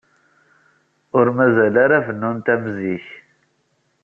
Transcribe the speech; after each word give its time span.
Ur 1.17 1.27
mazal 1.37 1.75
ara 1.83 2.05
bennun-ten 2.05 2.53
am 2.59 2.63
zik. 2.75 3.05